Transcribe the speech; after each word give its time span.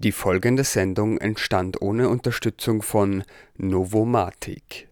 Die 0.00 0.12
folgende 0.12 0.64
Sendung 0.64 1.18
entstand 1.18 1.80
ohne 1.80 2.08
Unterstützung 2.08 2.82
von 2.82 3.22
Novomatic. 3.56 4.88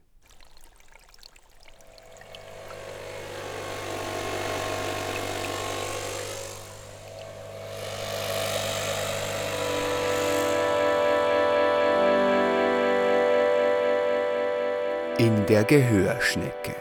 In 15.18 15.44
der 15.46 15.64
Gehörschnecke. 15.64 16.74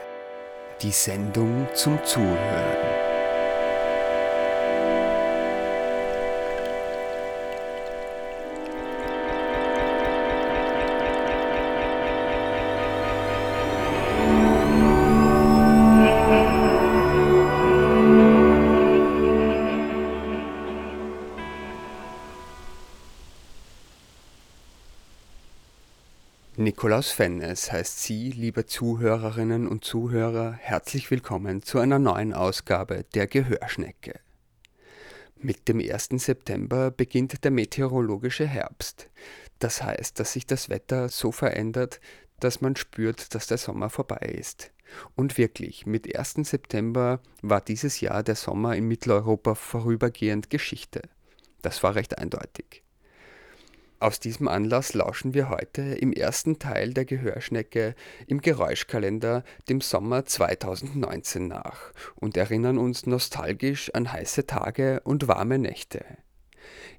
Die 0.80 0.92
Sendung 0.92 1.68
zum 1.74 1.98
Zuhören. 2.04 2.89
Nikolaus 27.00 27.16
Fennes 27.16 27.72
heißt 27.72 28.02
Sie, 28.02 28.30
liebe 28.30 28.66
Zuhörerinnen 28.66 29.66
und 29.66 29.86
Zuhörer, 29.86 30.52
herzlich 30.52 31.10
willkommen 31.10 31.62
zu 31.62 31.78
einer 31.78 31.98
neuen 31.98 32.34
Ausgabe 32.34 33.06
der 33.14 33.26
Gehörschnecke. 33.26 34.20
Mit 35.38 35.66
dem 35.68 35.80
1. 35.80 36.10
September 36.16 36.90
beginnt 36.90 37.42
der 37.42 37.52
meteorologische 37.52 38.46
Herbst. 38.46 39.08
Das 39.60 39.82
heißt, 39.82 40.20
dass 40.20 40.34
sich 40.34 40.46
das 40.46 40.68
Wetter 40.68 41.08
so 41.08 41.32
verändert, 41.32 42.02
dass 42.38 42.60
man 42.60 42.76
spürt, 42.76 43.34
dass 43.34 43.46
der 43.46 43.56
Sommer 43.56 43.88
vorbei 43.88 44.34
ist. 44.38 44.70
Und 45.16 45.38
wirklich, 45.38 45.86
mit 45.86 46.14
1. 46.14 46.34
September 46.42 47.22
war 47.40 47.62
dieses 47.62 48.02
Jahr 48.02 48.22
der 48.22 48.36
Sommer 48.36 48.76
in 48.76 48.86
Mitteleuropa 48.86 49.54
vorübergehend 49.54 50.50
Geschichte. 50.50 51.00
Das 51.62 51.82
war 51.82 51.94
recht 51.94 52.18
eindeutig. 52.18 52.82
Aus 54.00 54.18
diesem 54.18 54.48
Anlass 54.48 54.94
lauschen 54.94 55.34
wir 55.34 55.50
heute 55.50 55.82
im 55.82 56.14
ersten 56.14 56.58
Teil 56.58 56.94
der 56.94 57.04
Gehörschnecke 57.04 57.94
im 58.26 58.40
Geräuschkalender 58.40 59.44
dem 59.68 59.82
Sommer 59.82 60.24
2019 60.24 61.46
nach 61.46 61.92
und 62.14 62.34
erinnern 62.38 62.78
uns 62.78 63.04
nostalgisch 63.04 63.92
an 63.92 64.10
heiße 64.10 64.46
Tage 64.46 65.02
und 65.04 65.28
warme 65.28 65.58
Nächte. 65.58 66.02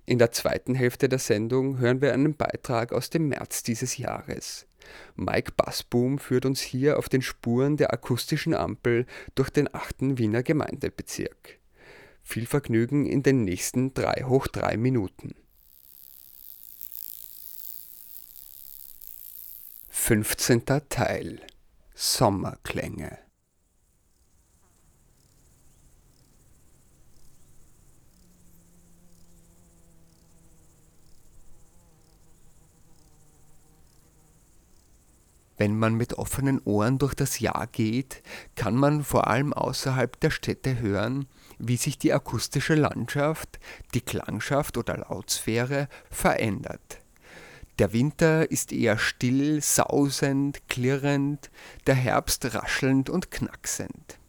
In 0.06 0.20
der 0.20 0.32
zweiten 0.32 0.76
Hälfte 0.76 1.10
der 1.10 1.18
Sendung 1.18 1.80
hören 1.80 2.02
wir 2.02 2.14
einen 2.14 2.36
Beitrag 2.36 2.94
aus 2.94 3.10
dem 3.10 3.30
März 3.30 3.64
dieses 3.64 3.98
Jahres. 3.98 4.68
Mike 5.16 5.54
Bassboom 5.58 6.20
führt 6.20 6.46
uns 6.46 6.62
hier 6.62 7.00
auf 7.00 7.10
den 7.10 7.24
Spuren 7.24 7.78
der 7.78 7.94
akustischen 7.94 8.54
Ampel 8.54 9.08
durch 9.34 9.50
den 9.50 9.74
achten 9.74 10.20
Wiener 10.20 10.44
Gemeindebezirk. 10.44 11.58
Viel 12.22 12.46
Vergnügen 12.46 13.08
in 13.08 13.24
den 13.24 13.44
nächsten 13.44 13.96
drei 13.96 14.24
hoch 14.24 14.46
drei 14.46 14.78
Minuten. 14.78 15.34
15. 19.94 20.64
Teil 20.88 21.42
Sommerklänge 21.94 23.20
Wenn 35.58 35.78
man 35.78 35.96
mit 35.96 36.14
offenen 36.14 36.62
Ohren 36.64 36.98
durch 36.98 37.14
das 37.14 37.40
Jahr 37.40 37.68
geht, 37.68 38.24
kann 38.56 38.76
man 38.76 39.04
vor 39.04 39.28
allem 39.28 39.52
außerhalb 39.52 40.18
der 40.22 40.32
Städte 40.32 40.80
hören, 40.80 41.28
wie 41.60 41.78
sich 41.78 42.00
die 42.00 42.14
akustische 42.14 42.76
Landschaft, 42.76 43.60
die 43.94 44.02
Klangschaft 44.02 44.78
oder 44.78 44.98
Lautsphäre 44.98 45.90
verändert. 46.10 47.01
Der 47.80 47.94
Winter 47.94 48.50
ist 48.52 48.72
eher 48.72 48.98
still, 48.98 49.62
sausend, 49.62 50.68
klirrend, 50.68 51.50
der 51.88 51.96
Herbst 51.96 52.54
raschelnd 52.54 53.10
und 53.10 53.32
knacksend. 53.32 54.20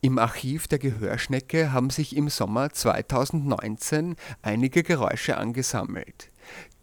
Im 0.00 0.18
Archiv 0.18 0.68
der 0.68 0.78
Gehörschnecke 0.78 1.72
haben 1.72 1.90
sich 1.90 2.14
im 2.14 2.28
Sommer 2.28 2.70
2019 2.70 4.16
einige 4.42 4.82
Geräusche 4.82 5.36
angesammelt. 5.36 6.30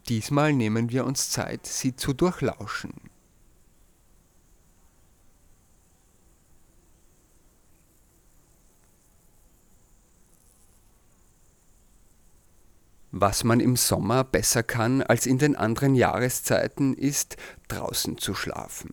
Diesmal 0.08 0.52
nehmen 0.52 0.90
wir 0.90 1.04
uns 1.04 1.30
Zeit, 1.30 1.66
sie 1.66 1.96
zu 1.96 2.12
durchlauschen. 2.12 2.92
Was 13.18 13.44
man 13.44 13.60
im 13.60 13.76
Sommer 13.76 14.24
besser 14.24 14.62
kann 14.62 15.00
als 15.00 15.24
in 15.24 15.38
den 15.38 15.56
anderen 15.56 15.94
Jahreszeiten 15.94 16.92
ist, 16.92 17.38
draußen 17.68 18.18
zu 18.18 18.34
schlafen. 18.34 18.92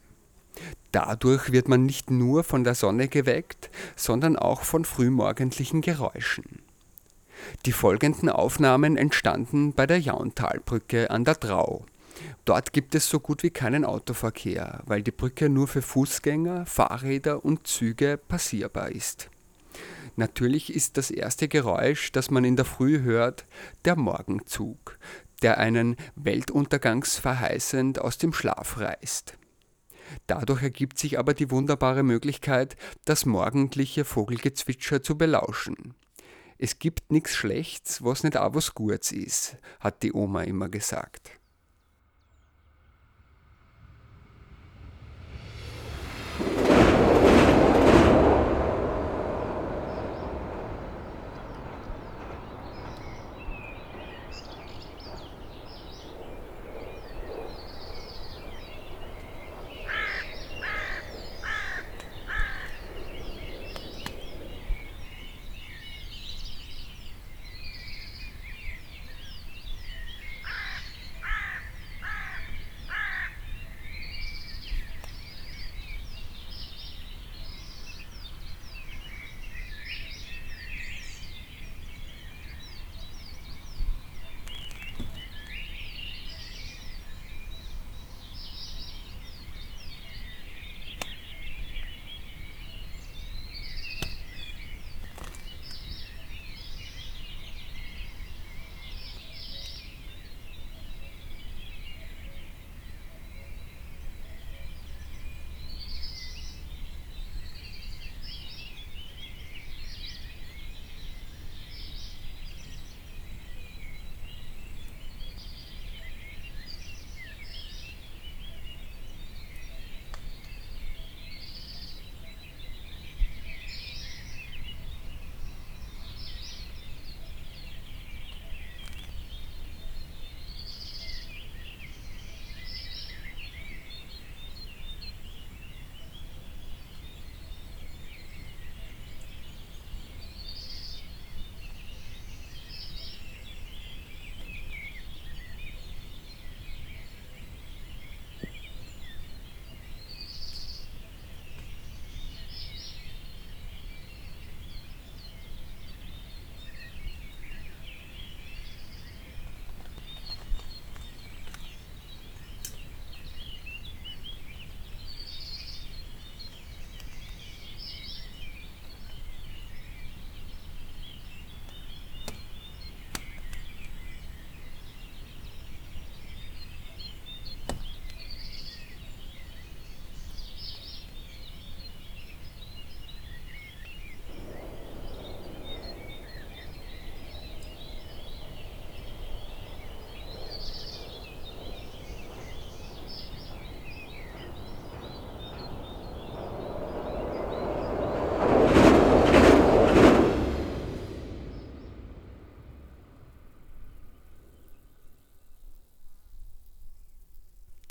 Dadurch 0.94 1.52
wird 1.52 1.68
man 1.68 1.86
nicht 1.86 2.10
nur 2.10 2.46
von 2.46 2.64
der 2.64 2.74
Sonne 2.74 3.10
geweckt, 3.10 3.70
sondern 3.98 4.38
auch 4.38 4.62
von 4.62 4.86
frühmorgendlichen 4.86 5.82
Geräuschen. 5.82 6.62
Die 7.66 7.74
folgenden 7.74 8.30
Aufnahmen 8.30 8.96
entstanden 8.96 9.74
bei 9.74 9.86
der 9.88 10.00
Jauntalbrücke 10.00 11.12
an 11.12 11.26
der 11.26 11.36
Drau. 11.36 11.86
Dort 12.46 12.72
gibt 12.72 12.96
es 12.96 13.10
so 13.10 13.20
gut 13.20 13.44
wie 13.44 13.50
keinen 13.50 13.84
Autoverkehr, 13.84 14.84
weil 14.86 15.04
die 15.04 15.12
Brücke 15.12 15.50
nur 15.50 15.68
für 15.68 15.82
Fußgänger, 15.82 16.66
Fahrräder 16.66 17.44
und 17.44 17.68
Züge 17.68 18.18
passierbar 18.18 18.90
ist. 18.90 19.30
Natürlich 20.16 20.74
ist 20.74 20.98
das 20.98 21.10
erste 21.10 21.48
Geräusch, 21.48 22.12
das 22.12 22.30
man 22.30 22.44
in 22.44 22.56
der 22.56 22.66
Früh 22.66 23.02
hört, 23.02 23.46
der 23.86 23.96
Morgenzug, 23.96 25.00
der 25.42 25.58
einen 25.58 25.96
weltuntergangsverheißend 26.16 28.00
aus 28.00 28.18
dem 28.18 28.34
Schlaf 28.34 28.80
reißt. 28.80 29.38
Dadurch 30.28 30.62
ergibt 30.62 31.00
sich 31.00 31.18
aber 31.18 31.34
die 31.34 31.50
wunderbare 31.50 32.04
Möglichkeit, 32.04 32.76
das 33.06 33.26
morgendliche 33.26 34.06
Vogelgezwitscher 34.06 35.02
zu 35.02 35.18
belauschen. 35.18 35.96
Es 36.58 36.78
gibt 36.78 37.12
nichts 37.12 37.36
Schlechts, 37.36 38.04
was 38.04 38.24
nicht 38.24 38.38
auch 38.38 38.54
was 38.54 38.76
Gutes 38.76 39.12
ist, 39.12 39.58
hat 39.80 40.04
die 40.04 40.14
Oma 40.14 40.44
immer 40.44 40.70
gesagt. 40.70 41.32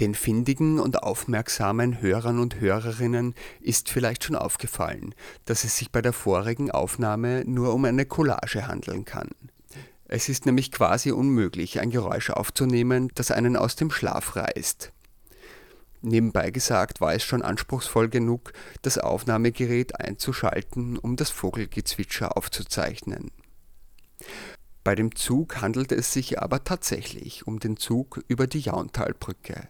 Den 0.02 0.16
findigen 0.16 0.81
und 0.81 1.04
aufmerksamen 1.04 2.00
Hörern 2.00 2.40
und 2.40 2.58
Hörerinnen 2.58 3.37
ist 3.60 3.88
vielleicht 3.88 4.25
schon 4.25 4.34
aufgefallen, 4.34 5.14
dass 5.44 5.62
es 5.62 5.76
sich 5.76 5.93
bei 5.93 6.02
der 6.02 6.12
vorigen 6.12 6.72
Aufnahme 6.72 7.44
nur 7.46 7.72
um 7.72 7.84
eine 7.84 8.04
Collage 8.04 8.66
handeln 8.66 9.04
kann. 9.04 9.28
Es 10.06 10.28
ist 10.28 10.44
nämlich 10.44 10.72
quasi 10.72 11.12
unmöglich, 11.12 11.78
ein 11.78 11.90
Geräusch 11.90 12.31
aufzunehmen, 12.31 13.12
das 13.14 13.31
einen 13.31 13.56
aus 13.56 13.76
dem 13.76 13.93
Schlaf 13.93 14.34
reißt. 14.34 14.90
Nebenbei 16.00 16.50
gesagt 16.50 17.00
war 17.00 17.14
es 17.14 17.22
schon 17.22 17.43
anspruchsvoll 17.43 18.08
genug, 18.08 18.55
das 18.82 18.98
Aufnahmegerät 18.98 20.00
einzuschalten, 20.00 20.98
um 20.98 21.14
das 21.14 21.31
Vogelgezwitscher 21.31 22.37
aufzuzeichnen. 22.37 23.31
Bei 24.82 24.96
dem 24.96 25.14
Zug 25.14 25.60
handelte 25.60 25.94
es 25.94 26.12
sich 26.12 26.43
aber 26.43 26.64
tatsächlich 26.64 27.46
um 27.46 27.60
den 27.60 27.76
Zug 27.76 28.25
über 28.26 28.48
die 28.48 28.58
Jauntalbrücke, 28.58 29.69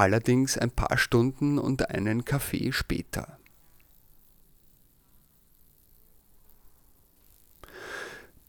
allerdings 0.00 0.56
ein 0.56 0.70
paar 0.70 0.96
Stunden 0.96 1.58
und 1.58 1.90
einen 1.90 2.24
Kaffee 2.24 2.72
später. 2.72 3.36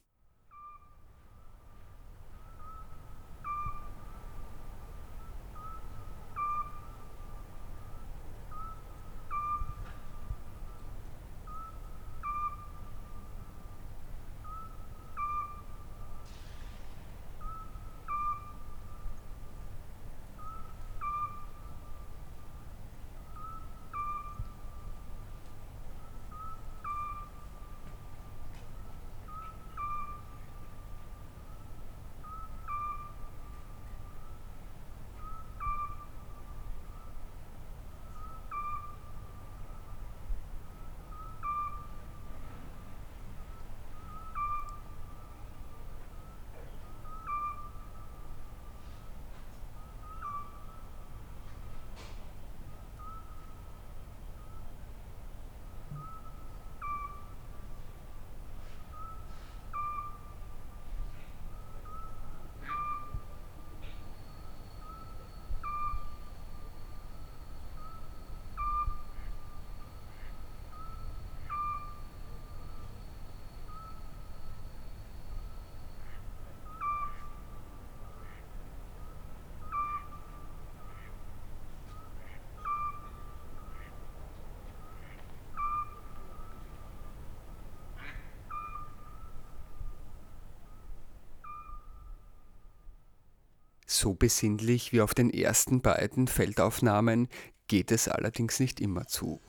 So 94.01 94.15
besinnlich 94.15 94.95
wie 94.95 95.03
auf 95.03 95.13
den 95.13 95.29
ersten 95.29 95.83
beiden 95.83 96.27
Feldaufnahmen 96.27 97.29
geht 97.69 97.93
es 97.93 98.09
allerdings 98.09 98.59
nicht 98.59 98.81
immer 98.81 99.07
zu. 99.07 99.43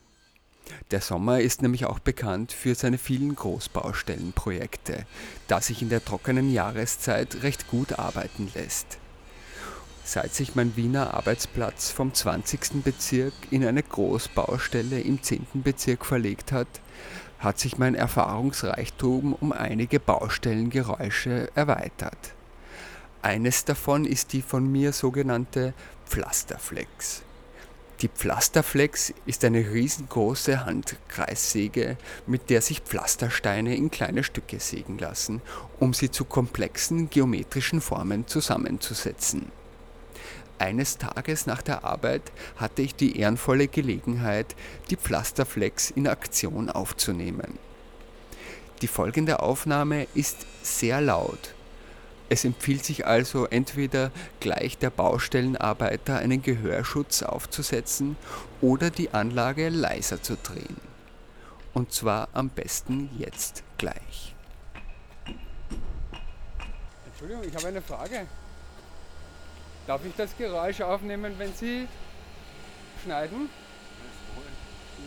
Der 0.90 1.00
Sommer 1.00 1.40
ist 1.40 1.62
nämlich 1.62 1.86
auch 1.86 2.00
bekannt 2.00 2.52
für 2.52 2.74
seine 2.74 2.98
vielen 2.98 3.34
Großbaustellenprojekte, 3.34 5.06
da 5.48 5.62
sich 5.62 5.80
in 5.80 5.88
der 5.88 6.04
trockenen 6.04 6.52
Jahreszeit 6.52 7.42
recht 7.42 7.66
gut 7.68 7.98
arbeiten 7.98 8.50
lässt. 8.54 8.98
Seit 10.04 10.34
sich 10.34 10.54
mein 10.54 10.76
Wiener 10.76 11.14
Arbeitsplatz 11.14 11.90
vom 11.90 12.12
20. 12.12 12.84
Bezirk 12.84 13.32
in 13.50 13.64
eine 13.64 13.82
Großbaustelle 13.82 15.00
im 15.00 15.22
10. 15.22 15.46
Bezirk 15.64 16.04
verlegt 16.04 16.52
hat, 16.52 16.68
hat 17.38 17.58
sich 17.58 17.78
mein 17.78 17.94
Erfahrungsreichtum 17.94 19.32
um 19.32 19.52
einige 19.52 19.98
Baustellengeräusche 19.98 21.48
erweitert. 21.54 22.34
Eines 23.22 23.64
davon 23.64 24.04
ist 24.04 24.32
die 24.32 24.42
von 24.42 24.70
mir 24.70 24.92
sogenannte 24.92 25.74
Pflasterflex. 26.06 27.22
Die 28.00 28.08
Pflasterflex 28.08 29.14
ist 29.26 29.44
eine 29.44 29.60
riesengroße 29.60 30.64
Handkreissäge, 30.64 31.98
mit 32.26 32.50
der 32.50 32.60
sich 32.60 32.80
Pflastersteine 32.80 33.76
in 33.76 33.92
kleine 33.92 34.24
Stücke 34.24 34.58
sägen 34.58 34.98
lassen, 34.98 35.40
um 35.78 35.94
sie 35.94 36.10
zu 36.10 36.24
komplexen 36.24 37.10
geometrischen 37.10 37.80
Formen 37.80 38.26
zusammenzusetzen. 38.26 39.52
Eines 40.58 40.98
Tages 40.98 41.46
nach 41.46 41.62
der 41.62 41.84
Arbeit 41.84 42.32
hatte 42.56 42.82
ich 42.82 42.96
die 42.96 43.20
ehrenvolle 43.20 43.68
Gelegenheit, 43.68 44.56
die 44.90 44.96
Pflasterflex 44.96 45.90
in 45.90 46.08
Aktion 46.08 46.70
aufzunehmen. 46.70 47.56
Die 48.80 48.88
folgende 48.88 49.38
Aufnahme 49.38 50.08
ist 50.12 50.44
sehr 50.64 51.00
laut 51.00 51.54
es 52.32 52.46
empfiehlt 52.46 52.82
sich 52.82 53.06
also 53.06 53.44
entweder 53.44 54.10
gleich 54.40 54.78
der 54.78 54.88
Baustellenarbeiter 54.88 56.16
einen 56.16 56.40
Gehörschutz 56.40 57.22
aufzusetzen 57.22 58.16
oder 58.62 58.88
die 58.88 59.12
Anlage 59.12 59.68
leiser 59.68 60.22
zu 60.22 60.38
drehen. 60.42 60.78
Und 61.74 61.92
zwar 61.92 62.30
am 62.32 62.48
besten 62.48 63.10
jetzt 63.18 63.62
gleich. 63.76 64.34
Entschuldigung, 67.04 67.44
ich 67.44 67.54
habe 67.54 67.68
eine 67.68 67.82
Frage. 67.82 68.26
Darf 69.86 70.02
ich 70.06 70.14
das 70.16 70.34
Geräusch 70.38 70.80
aufnehmen, 70.80 71.34
wenn 71.36 71.52
Sie 71.52 71.86
schneiden? 73.04 73.50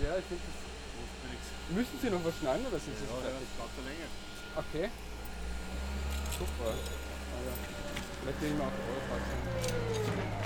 Ja, 0.04 0.16
ich 0.16 0.26
finde 0.26 0.44
das. 0.46 1.76
Müssen 1.76 2.00
Sie 2.00 2.10
noch 2.12 2.24
was 2.24 2.38
schneiden 2.38 2.68
oder 2.68 2.78
sind 2.78 2.96
Sie 2.96 3.04
ja, 3.04 3.20
fertig? 3.20 3.48
Ja, 3.58 3.66
das 3.66 3.84
länger. 3.84 4.90
Okay. 4.90 4.90
Super. 6.38 7.05
Vielleicht 8.22 8.42
nehmen 8.42 8.58
wir 8.58 8.66
auch 8.66 8.72
Rollfahrt. 8.72 10.45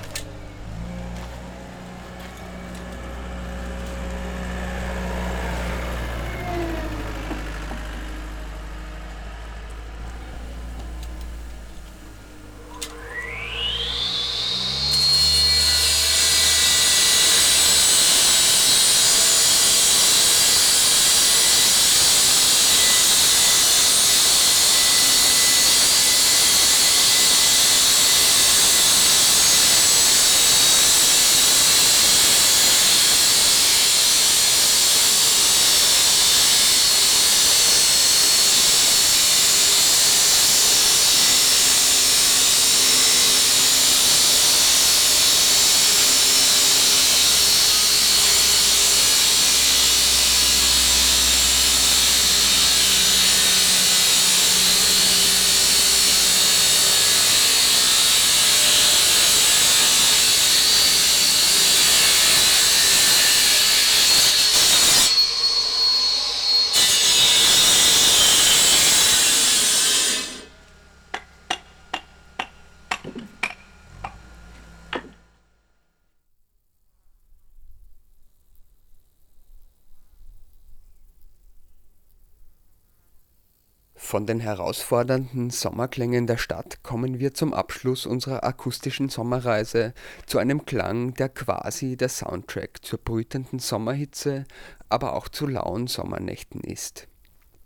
Von 84.09 84.25
den 84.25 84.39
herausfordernden 84.39 85.51
Sommerklängen 85.51 86.25
der 86.25 86.37
Stadt 86.37 86.81
kommen 86.81 87.19
wir 87.19 87.35
zum 87.35 87.53
Abschluss 87.53 88.07
unserer 88.07 88.43
akustischen 88.43 89.07
Sommerreise 89.07 89.93
zu 90.25 90.39
einem 90.39 90.65
Klang, 90.65 91.13
der 91.13 91.29
quasi 91.29 91.95
der 91.95 92.09
Soundtrack 92.09 92.83
zur 92.83 92.97
brütenden 92.97 93.59
Sommerhitze, 93.59 94.45
aber 94.89 95.13
auch 95.13 95.27
zu 95.27 95.45
lauen 95.45 95.85
Sommernächten 95.85 96.61
ist. 96.61 97.07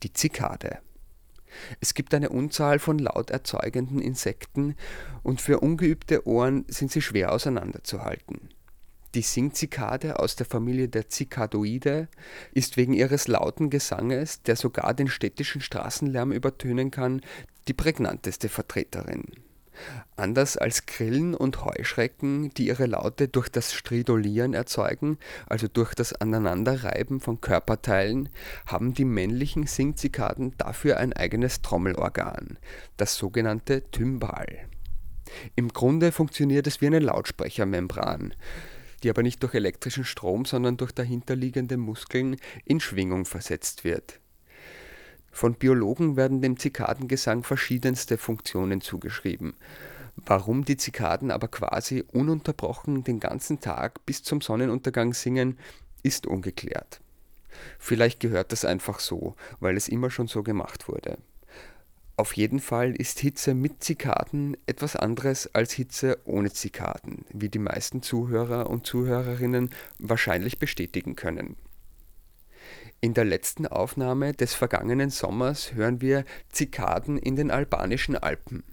Die 0.03 0.11
Zikade. 0.11 0.79
Es 1.79 1.93
gibt 1.93 2.13
eine 2.13 2.27
Unzahl 2.27 2.77
von 2.77 2.99
laut 2.99 3.29
erzeugenden 3.29 3.99
Insekten 3.99 4.75
und 5.23 5.39
für 5.39 5.61
ungeübte 5.61 6.27
Ohren 6.27 6.65
sind 6.67 6.91
sie 6.91 7.01
schwer 7.01 7.31
auseinanderzuhalten 7.31 8.49
die 9.15 9.21
Singzikade 9.21 10.19
aus 10.19 10.35
der 10.35 10.45
Familie 10.45 10.89
der 10.89 11.09
Zikadoide 11.09 12.07
ist 12.53 12.77
wegen 12.77 12.93
ihres 12.93 13.27
lauten 13.27 13.69
Gesanges, 13.69 14.41
der 14.41 14.55
sogar 14.55 14.93
den 14.93 15.07
städtischen 15.07 15.61
Straßenlärm 15.61 16.31
übertönen 16.31 16.91
kann, 16.91 17.21
die 17.67 17.73
prägnanteste 17.73 18.49
Vertreterin. 18.49 19.25
Anders 20.15 20.55
als 20.55 20.85
Grillen 20.85 21.33
und 21.33 21.65
Heuschrecken, 21.65 22.51
die 22.53 22.67
ihre 22.67 22.85
Laute 22.85 23.27
durch 23.27 23.49
das 23.49 23.73
Stridolieren 23.73 24.53
erzeugen, 24.53 25.17
also 25.47 25.67
durch 25.67 25.95
das 25.95 26.13
Aneinanderreiben 26.13 27.19
von 27.19 27.41
Körperteilen, 27.41 28.29
haben 28.67 28.93
die 28.93 29.05
männlichen 29.05 29.65
Singzikaden 29.65 30.53
dafür 30.57 30.97
ein 30.97 31.13
eigenes 31.13 31.61
Trommelorgan, 31.63 32.59
das 32.97 33.15
sogenannte 33.15 33.89
Tymbal. 33.89 34.47
Im 35.55 35.69
Grunde 35.69 36.11
funktioniert 36.11 36.67
es 36.67 36.81
wie 36.81 36.87
eine 36.87 36.99
Lautsprechermembran 36.99 38.35
die 39.03 39.09
aber 39.09 39.23
nicht 39.23 39.43
durch 39.43 39.53
elektrischen 39.53 40.05
Strom, 40.05 40.45
sondern 40.45 40.77
durch 40.77 40.91
dahinterliegende 40.91 41.77
Muskeln 41.77 42.37
in 42.65 42.79
Schwingung 42.79 43.25
versetzt 43.25 43.83
wird. 43.83 44.19
Von 45.31 45.55
Biologen 45.55 46.15
werden 46.15 46.41
dem 46.41 46.57
Zikadengesang 46.57 47.43
verschiedenste 47.43 48.17
Funktionen 48.17 48.81
zugeschrieben. 48.81 49.55
Warum 50.15 50.63
die 50.63 50.77
Zikaden 50.77 51.31
aber 51.31 51.47
quasi 51.47 52.03
ununterbrochen 52.11 53.03
den 53.03 53.19
ganzen 53.19 53.59
Tag 53.59 54.05
bis 54.05 54.21
zum 54.21 54.41
Sonnenuntergang 54.41 55.13
singen, 55.13 55.57
ist 56.03 56.27
ungeklärt. 56.27 57.01
Vielleicht 57.79 58.19
gehört 58.19 58.51
das 58.51 58.63
einfach 58.63 58.99
so, 58.99 59.35
weil 59.59 59.75
es 59.75 59.87
immer 59.87 60.11
schon 60.11 60.27
so 60.27 60.43
gemacht 60.43 60.87
wurde. 60.87 61.17
Auf 62.15 62.33
jeden 62.33 62.59
Fall 62.59 62.95
ist 62.95 63.19
Hitze 63.19 63.55
mit 63.55 63.83
Zikaden 63.83 64.55
etwas 64.67 64.95
anderes 64.95 65.53
als 65.55 65.73
Hitze 65.73 66.19
ohne 66.25 66.51
Zikaden, 66.51 67.25
wie 67.33 67.49
die 67.49 67.59
meisten 67.59 68.03
Zuhörer 68.03 68.69
und 68.69 68.85
Zuhörerinnen 68.85 69.71
wahrscheinlich 69.97 70.59
bestätigen 70.59 71.15
können. 71.15 71.57
In 73.01 73.15
der 73.15 73.25
letzten 73.25 73.65
Aufnahme 73.65 74.33
des 74.33 74.53
vergangenen 74.53 75.09
Sommers 75.09 75.73
hören 75.73 76.01
wir 76.01 76.23
Zikaden 76.49 77.17
in 77.17 77.35
den 77.35 77.49
albanischen 77.49 78.15
Alpen, 78.15 78.63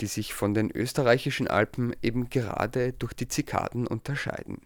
die 0.00 0.06
sich 0.06 0.32
von 0.32 0.54
den 0.54 0.70
österreichischen 0.70 1.48
Alpen 1.48 1.94
eben 2.02 2.30
gerade 2.30 2.94
durch 2.94 3.12
die 3.12 3.28
Zikaden 3.28 3.86
unterscheiden. 3.86 4.62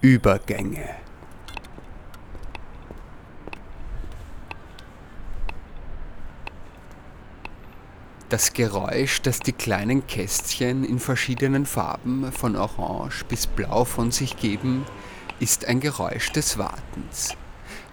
Übergänge. 0.00 0.88
Das 8.28 8.52
Geräusch, 8.52 9.22
das 9.22 9.40
die 9.40 9.52
kleinen 9.52 10.06
Kästchen 10.06 10.84
in 10.84 11.00
verschiedenen 11.00 11.66
Farben 11.66 12.30
von 12.30 12.54
Orange 12.54 13.24
bis 13.24 13.48
Blau 13.48 13.84
von 13.84 14.12
sich 14.12 14.36
geben, 14.36 14.84
ist 15.40 15.64
ein 15.64 15.80
Geräusch 15.80 16.30
des 16.30 16.58
Wartens. 16.58 17.36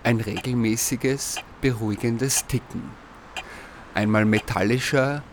Ein 0.03 0.19
regelmäßiges, 0.19 1.39
beruhigendes 1.61 2.45
Ticken. 2.45 2.83
Einmal 3.95 4.25
metallischer, 4.25 5.23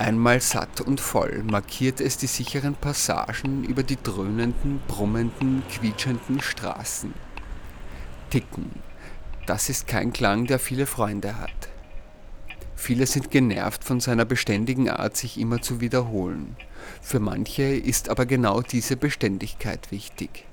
einmal 0.00 0.40
satt 0.40 0.80
und 0.80 1.00
voll 1.00 1.42
markiert 1.44 2.00
es 2.00 2.16
die 2.16 2.26
sicheren 2.26 2.74
Passagen 2.74 3.64
über 3.64 3.82
die 3.82 3.98
dröhnenden, 4.02 4.80
brummenden, 4.88 5.62
quietschenden 5.70 6.40
Straßen. 6.40 7.12
Ticken, 8.30 8.70
das 9.46 9.68
ist 9.68 9.86
kein 9.86 10.12
Klang, 10.12 10.46
der 10.46 10.58
viele 10.58 10.86
Freunde 10.86 11.38
hat. 11.38 11.68
Viele 12.76 13.06
sind 13.06 13.30
genervt 13.30 13.84
von 13.84 14.00
seiner 14.00 14.24
beständigen 14.24 14.88
Art, 14.88 15.16
sich 15.16 15.38
immer 15.38 15.60
zu 15.60 15.82
wiederholen. 15.82 16.56
Für 17.02 17.20
manche 17.20 17.62
ist 17.62 18.08
aber 18.08 18.24
genau 18.24 18.62
diese 18.62 18.96
Beständigkeit 18.96 19.90
wichtig. 19.90 20.46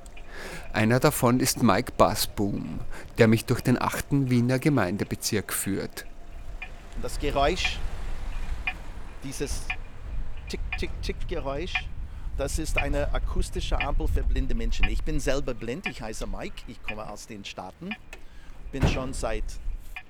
Einer 0.73 0.99
davon 0.99 1.39
ist 1.39 1.63
Mike 1.63 1.93
Bassboom, 1.95 2.81
der 3.17 3.27
mich 3.29 3.45
durch 3.45 3.61
den 3.61 3.81
achten 3.81 4.29
Wiener 4.29 4.59
Gemeindebezirk 4.59 5.53
führt. 5.53 6.05
Das 7.01 7.17
Geräusch, 7.19 7.79
dieses 9.23 9.63
Tick-Tick-Tick-Geräusch, 10.49 11.73
das 12.37 12.59
ist 12.59 12.77
eine 12.77 13.13
akustische 13.13 13.79
Ampel 13.79 14.07
für 14.07 14.23
blinde 14.23 14.53
Menschen. 14.53 14.87
Ich 14.89 15.03
bin 15.03 15.19
selber 15.19 15.53
blind, 15.53 15.87
ich 15.87 16.01
heiße 16.01 16.27
Mike, 16.27 16.63
ich 16.67 16.81
komme 16.83 17.09
aus 17.09 17.25
den 17.27 17.43
Staaten, 17.43 17.95
bin 18.71 18.87
schon 18.87 19.13
seit 19.13 19.43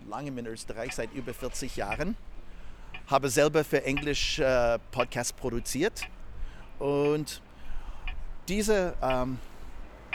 langem 0.10 0.38
in 0.38 0.46
Österreich, 0.48 0.94
seit 0.94 1.14
über 1.14 1.34
40 1.34 1.78
Jahren. 1.78 2.16
Habe 3.08 3.30
selber 3.30 3.64
für 3.64 3.84
Englisch 3.84 4.40
äh, 4.40 4.78
Podcast 4.92 5.38
produziert. 5.38 6.02
Und 6.80 7.42
diese, 8.48 8.94
ähm, 9.02 9.40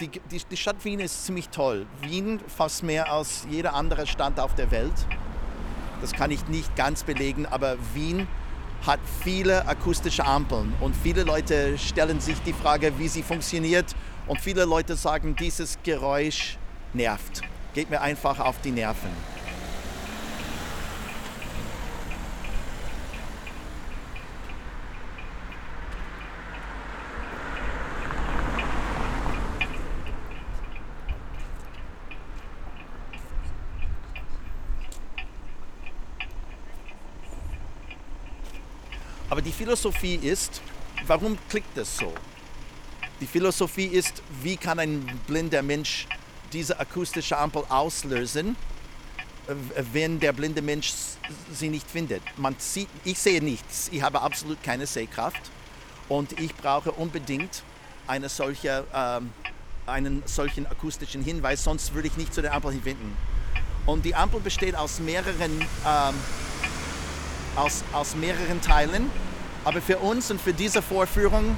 die, 0.00 0.08
die, 0.08 0.42
die 0.50 0.56
Stadt 0.56 0.84
Wien 0.84 1.00
ist 1.00 1.24
ziemlich 1.24 1.48
toll. 1.48 1.86
Wien 2.02 2.40
fast 2.46 2.82
mehr 2.82 3.10
als 3.10 3.46
jeder 3.48 3.74
andere 3.74 4.06
Stadt 4.06 4.38
auf 4.38 4.54
der 4.54 4.70
Welt. 4.70 5.06
Das 6.02 6.12
kann 6.12 6.30
ich 6.30 6.46
nicht 6.48 6.74
ganz 6.76 7.04
belegen, 7.04 7.46
aber 7.46 7.76
Wien 7.94 8.26
hat 8.86 9.00
viele 9.22 9.66
akustische 9.66 10.24
Ampeln 10.24 10.72
und 10.80 10.94
viele 10.96 11.22
Leute 11.22 11.78
stellen 11.78 12.20
sich 12.20 12.40
die 12.42 12.52
Frage, 12.52 12.92
wie 12.98 13.08
sie 13.08 13.22
funktioniert 13.22 13.94
und 14.26 14.40
viele 14.40 14.64
Leute 14.64 14.96
sagen, 14.96 15.36
dieses 15.36 15.78
Geräusch 15.82 16.58
nervt. 16.92 17.42
Geht 17.74 17.90
mir 17.90 18.00
einfach 18.00 18.38
auf 18.40 18.60
die 18.62 18.70
Nerven. 18.70 19.10
Philosophie 39.62 40.16
ist, 40.16 40.60
warum 41.06 41.38
klickt 41.48 41.78
es 41.78 41.96
so? 41.96 42.12
Die 43.20 43.28
Philosophie 43.28 43.86
ist, 43.86 44.20
wie 44.42 44.56
kann 44.56 44.80
ein 44.80 45.20
blinder 45.28 45.62
Mensch 45.62 46.08
diese 46.52 46.80
akustische 46.80 47.38
Ampel 47.38 47.62
auslösen, 47.68 48.56
wenn 49.92 50.18
der 50.18 50.32
blinde 50.32 50.62
Mensch 50.62 50.92
sie 51.52 51.68
nicht 51.68 51.88
findet. 51.88 52.22
Man 52.36 52.56
sieht, 52.58 52.88
ich 53.04 53.20
sehe 53.20 53.40
nichts, 53.40 53.88
ich 53.92 54.02
habe 54.02 54.20
absolut 54.20 54.60
keine 54.64 54.84
Sehkraft 54.84 55.52
und 56.08 56.40
ich 56.40 56.52
brauche 56.56 56.90
unbedingt 56.90 57.62
eine 58.08 58.28
solche, 58.28 58.84
ähm, 58.92 59.30
einen 59.86 60.24
solchen 60.26 60.66
akustischen 60.66 61.22
Hinweis, 61.22 61.62
sonst 61.62 61.94
würde 61.94 62.08
ich 62.08 62.16
nicht 62.16 62.34
zu 62.34 62.42
der 62.42 62.52
Ampel 62.52 62.72
finden. 62.82 63.16
Und 63.86 64.04
die 64.04 64.16
Ampel 64.16 64.40
besteht 64.40 64.74
aus 64.74 64.98
mehreren 64.98 65.64
ähm, 65.86 66.14
aus, 67.54 67.84
aus 67.92 68.16
mehreren 68.16 68.60
Teilen. 68.60 69.10
Aber 69.64 69.80
für 69.80 69.98
uns 69.98 70.30
und 70.30 70.40
für 70.40 70.52
diese 70.52 70.82
Vorführung 70.82 71.56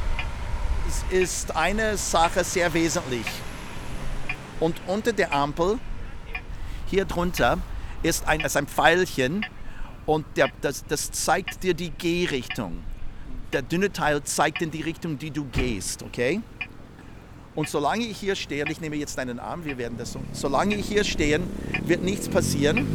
ist 1.11 1.57
eine 1.57 1.97
Sache 1.97 2.45
sehr 2.45 2.73
wesentlich. 2.75 3.27
Und 4.61 4.81
unter 4.87 5.13
der 5.13 5.33
Ampel, 5.33 5.79
hier 6.87 7.05
drunter, 7.05 7.59
ist 8.03 8.27
ein, 8.29 8.41
ist 8.41 8.57
ein 8.57 8.67
Pfeilchen 8.67 9.45
und 10.07 10.27
der, 10.37 10.51
das, 10.61 10.85
das 10.87 11.11
zeigt 11.13 11.63
dir 11.63 11.75
die 11.75 11.91
Gehrichtung. 11.91 12.85
Der 13.53 13.63
dünne 13.63 13.93
Teil 13.93 14.23
zeigt 14.25 14.61
in 14.61 14.71
die 14.71 14.83
Richtung, 14.83 15.19
die 15.19 15.31
du 15.31 15.45
gehst, 15.45 16.03
okay? 16.03 16.41
Und 17.55 17.69
solange 17.69 18.05
ich 18.05 18.19
hier 18.19 18.37
stehe, 18.37 18.65
ich 18.69 18.81
nehme 18.81 18.97
jetzt 18.97 19.17
deinen 19.17 19.39
Arm, 19.39 19.65
wir 19.65 19.79
werden 19.79 19.97
das 19.97 20.13
so, 20.13 20.21
solange 20.33 20.75
ich 20.75 20.87
hier 20.87 21.05
stehe, 21.05 21.41
wird 21.87 22.03
nichts 22.03 22.29
passieren 22.29 22.87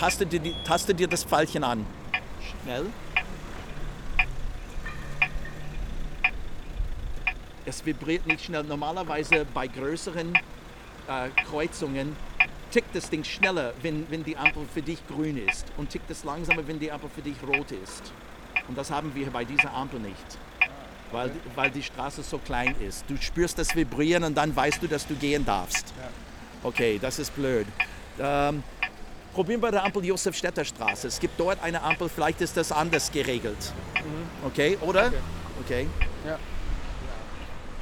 taste 0.00 0.24
dir, 0.24 0.40
taste 0.64 0.94
dir 0.94 1.08
das 1.08 1.24
Pfeilchen 1.24 1.62
an. 1.62 1.84
Schnell. 2.62 2.86
Es 7.66 7.84
vibriert 7.84 8.26
nicht 8.26 8.44
schnell. 8.44 8.64
Normalerweise 8.64 9.46
bei 9.52 9.66
größeren 9.66 10.34
äh, 10.34 11.28
Kreuzungen 11.44 12.16
tickt 12.70 12.94
das 12.94 13.10
Ding 13.10 13.24
schneller, 13.24 13.72
wenn, 13.82 14.08
wenn 14.10 14.24
die 14.24 14.36
Ampel 14.36 14.64
für 14.72 14.82
dich 14.82 15.06
grün 15.08 15.46
ist 15.48 15.66
und 15.76 15.90
tickt 15.90 16.10
es 16.10 16.24
langsamer, 16.24 16.66
wenn 16.66 16.78
die 16.78 16.90
Ampel 16.90 17.10
für 17.14 17.22
dich 17.22 17.36
rot 17.46 17.72
ist. 17.72 18.12
Und 18.68 18.78
das 18.78 18.90
haben 18.90 19.14
wir 19.14 19.30
bei 19.30 19.44
dieser 19.44 19.72
Ampel 19.74 20.00
nicht, 20.00 20.38
weil, 21.10 21.32
weil 21.56 21.70
die 21.70 21.82
Straße 21.82 22.22
so 22.22 22.38
klein 22.38 22.76
ist. 22.80 23.04
Du 23.08 23.16
spürst 23.16 23.58
das 23.58 23.74
Vibrieren 23.74 24.24
und 24.24 24.34
dann 24.36 24.54
weißt 24.54 24.82
du, 24.82 24.86
dass 24.86 25.06
du 25.06 25.14
gehen 25.14 25.44
darfst. 25.44 25.92
Okay, 26.62 26.98
das 27.00 27.18
ist 27.18 27.34
blöd. 27.34 27.66
Ähm, 28.18 28.62
Probieren 29.32 29.62
wir 29.62 29.70
die 29.70 29.78
Ampel 29.78 30.04
Josef-Städter 30.04 30.64
Straße. 30.64 31.06
Es 31.06 31.20
gibt 31.20 31.38
dort 31.38 31.62
eine 31.62 31.80
Ampel, 31.82 32.08
vielleicht 32.08 32.40
ist 32.40 32.56
das 32.56 32.72
anders 32.72 33.12
geregelt. 33.12 33.72
Mhm. 33.94 34.46
Okay, 34.46 34.76
oder? 34.80 35.06
Okay. 35.06 35.16
okay. 35.60 35.86
Ja. 36.26 36.38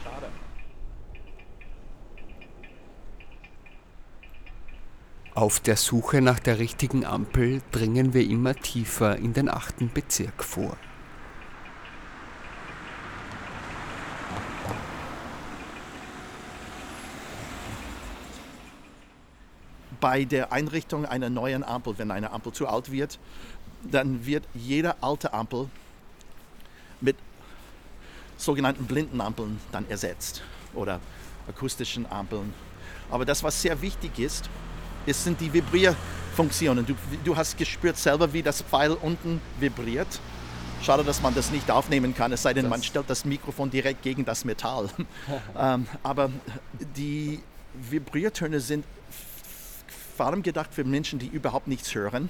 Schade. 0.04 0.26
Auf 5.38 5.60
der 5.60 5.76
Suche 5.76 6.20
nach 6.20 6.40
der 6.40 6.58
richtigen 6.58 7.06
Ampel 7.06 7.62
dringen 7.70 8.12
wir 8.12 8.28
immer 8.28 8.56
tiefer 8.56 9.16
in 9.18 9.34
den 9.34 9.48
achten 9.48 9.88
Bezirk 9.88 10.42
vor. 10.42 10.76
bei 20.00 20.24
der 20.24 20.52
Einrichtung 20.52 21.06
einer 21.06 21.30
neuen 21.30 21.62
Ampel, 21.62 21.96
wenn 21.98 22.10
eine 22.10 22.32
Ampel 22.32 22.52
zu 22.52 22.66
alt 22.66 22.90
wird, 22.90 23.20
dann 23.84 24.26
wird 24.26 24.44
jede 24.54 25.00
alte 25.00 25.32
Ampel 25.32 25.68
mit 27.00 27.16
sogenannten 28.36 28.86
Blindenampeln 28.86 29.60
dann 29.70 29.88
ersetzt 29.88 30.42
oder 30.74 30.98
akustischen 31.48 32.10
Ampeln. 32.10 32.52
Aber 33.08 33.24
das, 33.24 33.44
was 33.44 33.62
sehr 33.62 33.80
wichtig 33.82 34.18
ist, 34.18 34.50
ist 35.08 35.24
sind 35.24 35.40
die 35.40 35.52
Vibrierfunktionen. 35.52 36.84
Du, 36.84 36.94
du 37.24 37.36
hast 37.36 37.56
gespürt 37.56 37.96
selber, 37.96 38.32
wie 38.32 38.42
das 38.42 38.62
Pfeil 38.62 38.92
unten 38.92 39.40
vibriert. 39.58 40.20
Schade, 40.82 41.02
dass 41.02 41.20
man 41.20 41.34
das 41.34 41.50
nicht 41.50 41.70
aufnehmen 41.70 42.14
kann, 42.14 42.30
es 42.30 42.42
sei 42.42 42.54
denn, 42.54 42.64
das 42.64 42.70
man 42.70 42.82
stellt 42.82 43.10
das 43.10 43.24
Mikrofon 43.24 43.70
direkt 43.70 44.02
gegen 44.02 44.24
das 44.24 44.44
Metall. 44.44 44.88
ähm, 45.58 45.86
aber 46.02 46.30
die 46.96 47.40
Vibriertöne 47.74 48.60
sind 48.60 48.84
vor 50.16 50.26
allem 50.26 50.42
gedacht 50.42 50.72
für 50.72 50.84
Menschen, 50.84 51.18
die 51.18 51.26
überhaupt 51.26 51.66
nichts 51.66 51.94
hören, 51.94 52.28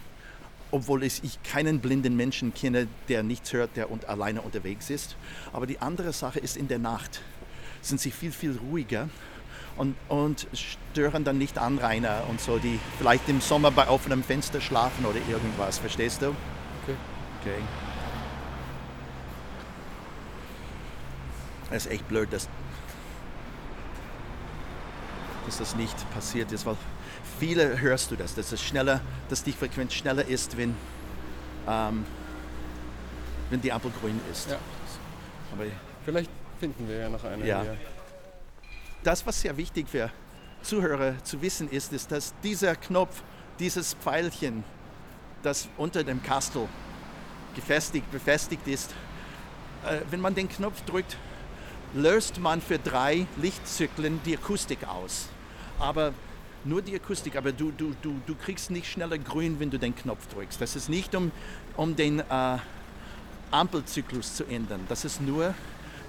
obwohl 0.70 1.02
ich 1.02 1.20
keinen 1.42 1.80
blinden 1.80 2.16
Menschen 2.16 2.54
kenne, 2.54 2.86
der 3.08 3.22
nichts 3.22 3.52
hört, 3.52 3.76
der 3.76 3.90
und 3.90 4.08
alleine 4.08 4.40
unterwegs 4.42 4.88
ist. 4.88 5.16
Aber 5.52 5.66
die 5.66 5.80
andere 5.80 6.12
Sache 6.12 6.38
ist, 6.38 6.56
in 6.56 6.68
der 6.68 6.78
Nacht 6.78 7.20
sind 7.82 8.00
sie 8.00 8.10
viel, 8.10 8.32
viel 8.32 8.56
ruhiger 8.56 9.08
und, 9.78 9.94
und 10.08 10.46
stören 10.52 11.24
dann 11.24 11.38
nicht 11.38 11.56
Anrainer 11.56 12.24
und 12.28 12.40
so, 12.40 12.58
die 12.58 12.78
vielleicht 12.98 13.28
im 13.28 13.40
Sommer 13.40 13.70
bei 13.70 13.88
offenem 13.88 14.22
Fenster 14.22 14.60
schlafen 14.60 15.06
oder 15.06 15.18
irgendwas. 15.28 15.78
Verstehst 15.78 16.20
du? 16.20 16.26
Okay. 16.26 16.96
Okay. 17.40 17.62
Es 21.70 21.86
ist 21.86 21.92
echt 21.92 22.08
blöd, 22.08 22.32
dass, 22.32 22.48
dass 25.46 25.58
das 25.58 25.76
nicht 25.76 26.10
passiert 26.12 26.50
ist, 26.50 26.66
weil 26.66 26.76
viele 27.38 27.80
hörst 27.80 28.10
du 28.10 28.16
das, 28.16 28.34
dass 28.34 28.52
es 28.52 28.62
schneller, 28.62 29.00
dass 29.28 29.44
die 29.44 29.52
Frequenz 29.52 29.94
schneller 29.94 30.26
ist, 30.26 30.56
wenn, 30.56 30.74
ähm, 31.68 32.04
wenn 33.50 33.60
die 33.60 33.70
Ampel 33.70 33.92
grün 34.00 34.20
ist. 34.32 34.50
Ja. 34.50 34.58
Aber 35.52 35.64
Vielleicht 36.04 36.30
finden 36.58 36.88
wir 36.88 36.96
ja 36.96 37.08
noch 37.10 37.22
eine. 37.22 37.46
Ja. 37.46 37.62
Hier. 37.62 37.76
Das, 39.02 39.26
was 39.26 39.40
sehr 39.40 39.56
wichtig 39.56 39.88
für 39.88 40.10
Zuhörer 40.62 41.22
zu 41.24 41.40
wissen 41.40 41.70
ist, 41.70 41.92
ist, 41.92 42.10
dass 42.10 42.34
dieser 42.42 42.74
Knopf, 42.76 43.22
dieses 43.58 43.94
Pfeilchen, 43.94 44.64
das 45.42 45.68
unter 45.76 46.02
dem 46.02 46.22
Kastel 46.22 46.68
gefestigt, 47.54 48.10
befestigt 48.10 48.66
ist, 48.66 48.92
äh, 49.86 50.00
wenn 50.10 50.20
man 50.20 50.34
den 50.34 50.48
Knopf 50.48 50.80
drückt, 50.82 51.16
löst 51.94 52.38
man 52.38 52.60
für 52.60 52.78
drei 52.78 53.26
Lichtzyklen 53.40 54.20
die 54.24 54.36
Akustik 54.36 54.86
aus. 54.86 55.28
Aber 55.78 56.12
nur 56.64 56.82
die 56.82 56.94
Akustik, 56.96 57.36
aber 57.36 57.52
du, 57.52 57.70
du, 57.70 57.94
du, 58.02 58.20
du 58.26 58.34
kriegst 58.34 58.70
nicht 58.70 58.90
schneller 58.90 59.16
grün, 59.16 59.60
wenn 59.60 59.70
du 59.70 59.78
den 59.78 59.94
Knopf 59.94 60.26
drückst. 60.34 60.60
Das 60.60 60.76
ist 60.76 60.88
nicht, 60.88 61.14
um, 61.14 61.30
um 61.76 61.94
den 61.94 62.18
äh, 62.20 62.58
Ampelzyklus 63.50 64.34
zu 64.34 64.44
ändern. 64.44 64.80
Das 64.88 65.04
ist 65.04 65.20
nur, 65.22 65.54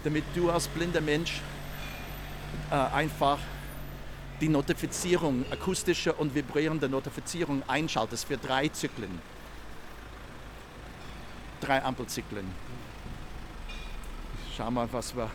damit 0.04 0.23
du 0.36 0.49
als 0.49 0.67
blinder 0.67 1.02
Mensch 1.02 1.41
äh, 2.71 2.75
einfach 2.75 3.39
die 4.41 4.49
Notifizierung, 4.49 5.45
akustische 5.51 6.13
und 6.13 6.33
vibrierende 6.33 6.88
Notifizierung 6.88 7.63
einschaltest 7.67 8.25
für 8.25 8.38
drei 8.38 8.69
Zyklen. 8.69 9.21
Drei 11.62 11.83
Ampelzyklen. 11.83 12.45
Schau 14.55 14.71
mal, 14.71 14.88
was 14.91 15.15
wir 15.15 15.29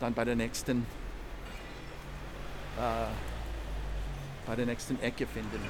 dann 0.00 0.14
bei 0.14 0.24
der 0.24 0.36
nächsten 0.36 0.86
äh, 2.78 3.06
bei 4.46 4.54
der 4.54 4.66
nächsten 4.66 5.00
Ecke 5.00 5.26
finden. 5.26 5.60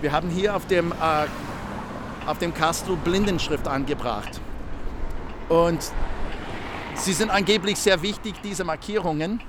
Wir 0.00 0.12
haben 0.12 0.30
hier 0.30 0.54
auf 0.54 0.66
dem, 0.66 0.92
äh, 0.92 1.26
auf 2.28 2.38
dem 2.38 2.52
Kastel 2.52 2.94
Blindenschrift 2.96 3.66
angebracht. 3.66 4.38
Und 5.48 5.92
sie 6.94 7.14
sind 7.14 7.30
angeblich 7.30 7.78
sehr 7.78 8.02
wichtig, 8.02 8.34
diese 8.44 8.64
Markierungen. 8.64 9.40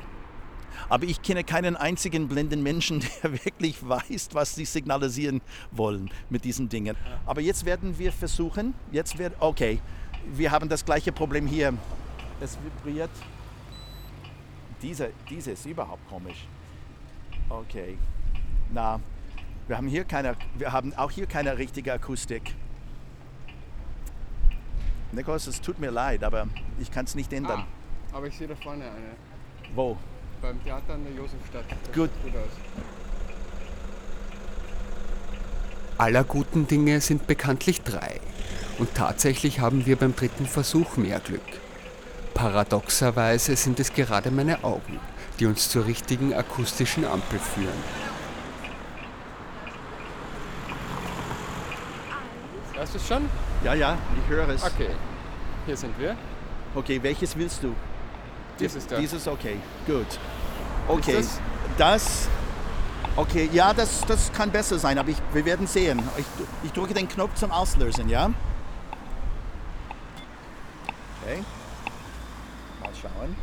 Aber 0.88 1.04
ich 1.04 1.22
kenne 1.22 1.44
keinen 1.44 1.76
einzigen 1.76 2.30
blinden 2.30 2.64
Menschen, 2.64 3.02
der 3.24 3.34
wirklich 3.44 3.86
weiß, 3.86 4.30
was 4.32 4.56
sie 4.56 4.64
signalisieren 4.64 5.42
wollen 5.72 6.10
mit 6.30 6.46
diesen 6.46 6.70
Dingen. 6.70 6.96
Aber 7.26 7.42
jetzt 7.42 7.66
werden 7.66 8.00
wir 8.00 8.14
versuchen, 8.14 8.74
jetzt 8.94 9.18
wird, 9.18 9.34
okay, 9.42 9.82
wir 10.34 10.50
haben 10.50 10.70
das 10.70 10.86
gleiche 10.86 11.12
Problem 11.12 11.48
hier. 11.48 11.74
Es 12.40 12.58
vibriert. 12.64 13.12
Diese, 14.82 15.12
diese 15.30 15.52
ist 15.52 15.66
überhaupt 15.66 16.08
komisch. 16.08 16.48
Okay. 17.50 17.98
Na, 18.72 19.02
wir 19.68 19.76
haben 19.76 19.88
hier 19.88 20.06
keine, 20.06 20.38
wir 20.58 20.72
haben 20.72 20.94
auch 20.94 21.12
hier 21.12 21.26
keine 21.26 21.58
richtige 21.58 21.92
Akustik. 21.92 22.56
Nikos, 25.12 25.48
es 25.48 25.60
tut 25.62 25.80
mir 25.80 25.92
leid, 25.92 26.24
aber 26.24 26.48
ich 26.80 26.92
kann 26.92 27.06
es 27.06 27.16
nicht 27.16 27.34
ändern. 27.34 27.66
Ah, 28.12 28.18
aber 28.18 28.28
ich 28.28 28.38
sehe 28.38 28.48
da 28.48 28.56
vorne 28.56 28.84
eine. 28.84 29.16
Wo? 29.74 29.98
Beim 30.42 30.64
Theater 30.64 30.94
an 30.94 31.04
der 31.04 31.14
Josefstadt. 31.14 31.66
Das 31.70 31.96
Gut. 31.96 32.10
sieht 32.24 32.34
Gut 32.34 32.42
aus. 32.42 32.50
Aller 35.98 36.24
guten 36.24 36.68
Dinge 36.68 37.02
sind 37.02 37.28
bekanntlich 37.28 37.82
drei. 37.82 38.22
Und 38.78 38.96
tatsächlich 38.96 39.60
haben 39.60 39.86
wir 39.86 39.98
beim 39.98 40.16
dritten 40.16 40.46
Versuch 40.46 40.96
mehr 40.96 41.20
Glück. 41.20 41.42
Paradoxerweise 42.34 43.58
sind 43.58 43.80
es 43.82 43.92
gerade 43.92 44.32
meine 44.32 44.64
Augen, 44.64 45.00
die 45.40 45.46
uns 45.46 45.70
zur 45.70 45.86
richtigen 45.88 46.34
akustischen 46.34 47.04
Ampel 47.04 47.40
führen. 47.40 47.84
Hörst 52.76 52.94
du 52.94 52.98
es 52.98 53.08
schon? 53.08 53.30
Ja, 53.64 53.74
ja, 53.74 53.98
ich 54.18 54.30
höre 54.30 54.48
es. 54.50 54.64
Okay. 54.64 54.90
Hier 55.66 55.76
sind 55.76 55.98
wir. 56.00 56.16
Okay, 56.76 57.02
welches 57.04 57.36
willst 57.36 57.62
du? 57.62 57.76
Dieses 58.58 58.88
da. 58.88 58.98
Dieses, 58.98 59.28
okay, 59.28 59.58
gut. 59.86 60.08
Okay, 60.88 61.18
das? 61.18 61.40
das, 61.78 62.28
okay, 63.16 63.50
ja, 63.52 63.74
das, 63.74 64.02
das 64.06 64.32
kann 64.32 64.50
besser 64.50 64.80
sein, 64.80 64.98
aber 64.98 65.10
ich, 65.10 65.18
wir 65.34 65.44
werden 65.46 65.68
sehen. 65.68 66.02
Ich, 66.18 66.26
ich 66.64 66.72
drücke 66.72 66.94
den 66.94 67.08
Knopf 67.08 67.36
zum 67.36 67.52
Auslösen, 67.52 68.08
ja? 68.08 68.32
Okay, 71.22 71.44
mal 72.82 72.92
schauen. 73.00 73.36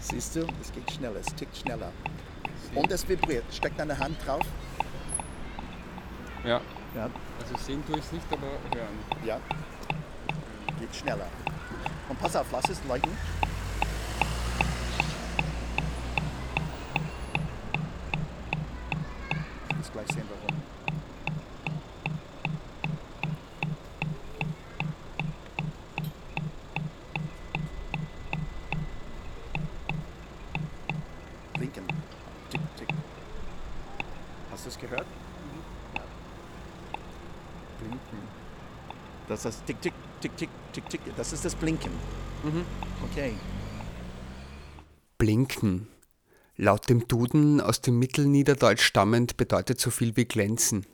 Siehst 0.00 0.27
du, 0.40 0.46
es 0.60 0.72
geht 0.72 0.90
schneller, 0.90 1.20
es 1.20 1.26
tickt 1.34 1.56
schneller. 1.56 1.92
Und 2.74 2.90
es 2.92 3.08
vibriert. 3.08 3.44
Steck 3.52 3.76
deine 3.76 3.98
Hand 3.98 4.16
drauf. 4.26 4.42
Ja. 6.44 6.60
Ja, 6.94 7.10
Also 7.42 7.56
sehen 7.64 7.82
tue 7.86 7.98
ich 7.98 8.04
es 8.04 8.12
nicht, 8.12 8.24
aber 8.30 8.46
hören. 8.74 8.98
ja. 9.24 9.38
Geht 10.80 10.94
schneller. 10.94 11.26
Und 12.08 12.18
pass 12.20 12.36
auf, 12.36 12.46
lass 12.52 12.68
es 12.68 12.80
leuchten. 12.88 13.12
Das 39.42 39.54
ist 39.54 39.60
das 39.60 39.64
Tick, 39.66 39.80
Tick, 39.80 39.92
Tick, 40.20 40.36
Tick, 40.36 40.50
Tick, 40.72 40.88
Tick. 40.90 41.00
Das 41.16 41.32
ist 41.32 41.44
das 41.44 41.54
Blinken. 41.54 41.92
Okay. 43.10 43.34
Blinken. 45.16 45.86
Laut 46.56 46.88
dem 46.88 47.06
Duden 47.06 47.60
aus 47.60 47.80
dem 47.80 48.00
Mittelniederdeutsch 48.00 48.82
stammend 48.82 49.36
bedeutet 49.36 49.78
so 49.80 49.90
viel 49.90 50.16
wie 50.16 50.24
glänzen. 50.24 50.86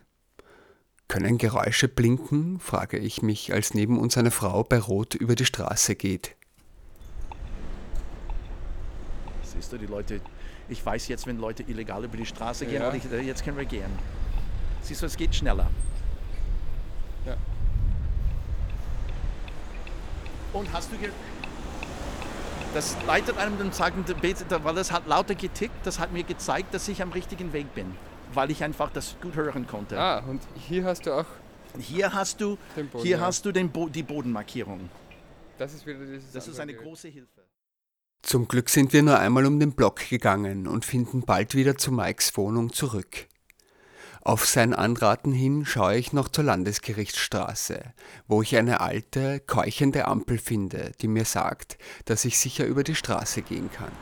Können 1.08 1.38
Geräusche 1.38 1.88
blinken? 1.88 2.60
frage 2.60 2.98
ich 2.98 3.22
mich, 3.22 3.52
als 3.52 3.72
neben 3.72 3.98
uns 3.98 4.18
eine 4.18 4.30
Frau 4.30 4.62
bei 4.62 4.78
Rot 4.78 5.14
über 5.14 5.34
die 5.36 5.46
Straße 5.46 5.94
geht. 5.94 6.36
Siehst 9.42 9.72
du, 9.72 9.78
die 9.78 9.86
Leute, 9.86 10.20
ich 10.68 10.84
weiß 10.84 11.08
jetzt, 11.08 11.26
wenn 11.26 11.38
Leute 11.38 11.62
illegal 11.62 12.04
über 12.04 12.16
die 12.18 12.26
Straße 12.26 12.66
gehen, 12.66 12.82
Ja. 12.82 12.92
ich, 12.92 13.10
äh, 13.10 13.20
jetzt 13.20 13.42
können 13.42 13.56
wir 13.56 13.64
gehen. 13.64 13.90
Siehst 14.82 15.00
du, 15.00 15.06
es 15.06 15.16
geht 15.16 15.34
schneller. 15.34 15.70
Und 20.54 20.72
hast 20.72 20.90
du 20.92 20.96
ge 20.96 21.10
Das 22.72 22.96
leitet 23.06 23.36
einem 23.36 23.58
dann 23.58 23.72
sagen, 23.72 24.04
weil 24.62 24.74
das 24.74 24.90
hat 24.92 25.06
lauter 25.06 25.34
getickt, 25.34 25.84
das 25.84 25.98
hat 25.98 26.12
mir 26.12 26.22
gezeigt, 26.24 26.72
dass 26.72 26.88
ich 26.88 27.02
am 27.02 27.12
richtigen 27.12 27.52
Weg 27.52 27.74
bin. 27.74 27.94
Weil 28.32 28.50
ich 28.50 28.64
einfach 28.64 28.90
das 28.90 29.16
gut 29.20 29.34
hören 29.36 29.66
konnte. 29.66 29.98
Ah, 29.98 30.20
und 30.26 30.40
hier 30.56 30.84
hast 30.84 31.06
du 31.06 31.12
auch, 31.12 31.26
Hier 31.78 32.12
hast 32.14 32.40
du, 32.40 32.56
Den 32.76 32.88
Boden, 32.88 33.04
hier 33.04 33.18
ja. 33.18 33.22
hast 33.22 33.44
du 33.44 33.52
den 33.52 33.70
Bo 33.70 33.88
die 33.88 34.02
Bodenmarkierung. 34.02 34.88
das 35.58 35.74
ist 35.74 35.86
wieder 35.86 35.98
dieses 35.98 36.32
Das 36.32 36.48
ist 36.48 36.58
eine 36.60 36.74
große 36.74 37.08
Hilfe. 37.08 37.42
Zum 38.22 38.48
Glück 38.48 38.70
sind 38.70 38.92
wir 38.92 39.02
nur 39.02 39.18
einmal 39.18 39.44
um 39.44 39.60
den 39.60 39.72
Block 39.72 40.08
gegangen 40.08 40.66
und 40.66 40.84
finden 40.84 41.22
bald 41.26 41.54
wieder 41.54 41.76
zu 41.76 41.92
Mikes 41.92 42.36
Wohnung 42.36 42.72
zurück. 42.72 43.26
Auf 44.26 44.46
sein 44.46 44.72
Anraten 44.72 45.32
hin 45.32 45.66
schaue 45.66 45.98
ich 45.98 46.14
noch 46.14 46.30
zur 46.30 46.44
Landesgerichtsstraße, 46.44 47.92
wo 48.26 48.40
ich 48.40 48.56
eine 48.56 48.80
alte, 48.80 49.38
keuchende 49.40 50.06
Ampel 50.06 50.38
finde, 50.38 50.92
die 51.02 51.08
mir 51.08 51.26
sagt, 51.26 51.76
dass 52.06 52.24
ich 52.24 52.38
sicher 52.38 52.64
über 52.64 52.84
die 52.84 52.94
Straße 52.94 53.42
gehen 53.42 53.70
kann. 53.70 53.92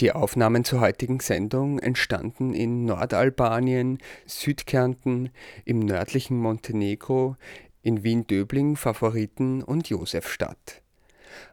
Die 0.00 0.10
Aufnahmen 0.10 0.64
zur 0.64 0.80
heutigen 0.80 1.20
Sendung 1.20 1.78
entstanden 1.78 2.52
in 2.52 2.84
Nordalbanien, 2.84 3.98
Südkärnten, 4.26 5.30
im 5.64 5.78
nördlichen 5.78 6.36
Montenegro, 6.36 7.36
in 7.82 8.02
Wien-Döbling, 8.02 8.74
Favoriten 8.74 9.62
und 9.62 9.88
Josefstadt. 9.88 10.82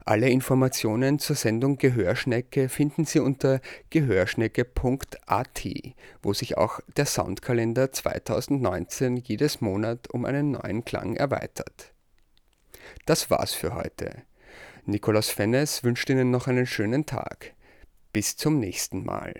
Alle 0.06 0.30
Informationen 0.30 1.20
zur 1.20 1.36
Sendung 1.36 1.78
Gehörschnecke 1.78 2.68
finden 2.68 3.06
Sie 3.06 3.20
unter 3.20 3.62
gehörschnecke.at, 3.92 5.68
wo 6.24 6.34
sich 6.34 6.58
auch 6.58 6.80
der 6.98 7.06
Soundkalender 7.06 7.92
2019 7.92 9.18
jedes 9.18 9.62
Monat 9.62 10.10
um 10.10 10.26
einen 10.26 10.52
neuen 10.52 10.84
Klang 10.84 11.16
erweitert. 11.16 11.94
Das 13.06 13.30
war's 13.30 13.54
für 13.54 13.76
heute. 13.76 14.24
Nikolaus 14.86 15.30
Fennes 15.30 15.84
wünscht 15.84 16.10
Ihnen 16.10 16.32
noch 16.32 16.48
einen 16.48 16.66
schönen 16.66 17.06
Tag. 17.06 17.54
Bis 18.14 18.36
zum 18.36 18.60
nächsten 18.60 19.06
Mal. 19.06 19.34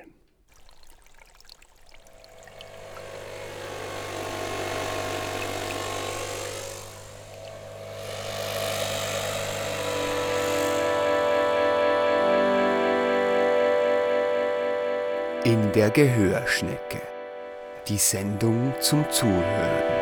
In 15.44 15.72
der 15.74 15.90
Gehörschnecke. 15.90 17.02
Die 17.90 17.98
Sendung 17.98 18.74
zum 18.80 19.04
Zuhören. 19.12 20.01